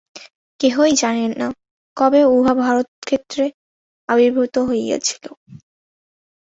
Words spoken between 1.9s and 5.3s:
কবে উহা প্রথম ভারতক্ষেত্রে আবির্ভূত হইয়াছিল।